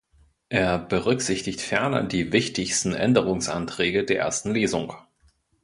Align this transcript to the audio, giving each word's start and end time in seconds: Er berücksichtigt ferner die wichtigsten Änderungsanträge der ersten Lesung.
Er 0.49 0.79
berücksichtigt 0.79 1.61
ferner 1.61 2.01
die 2.01 2.31
wichtigsten 2.33 2.95
Änderungsanträge 2.95 4.03
der 4.03 4.17
ersten 4.17 4.51
Lesung. 4.51 4.93